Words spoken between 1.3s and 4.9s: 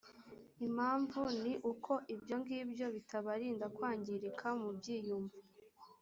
ni uko ibyo ngibyo bitabarinda kwangirika mu